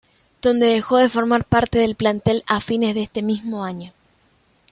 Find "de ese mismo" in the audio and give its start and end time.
2.95-3.63